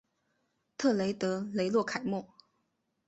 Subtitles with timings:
[0.79, 2.27] 特雷德雷洛凯莫。